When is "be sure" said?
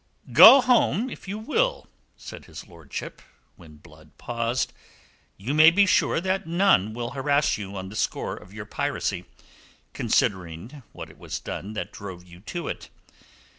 5.69-6.19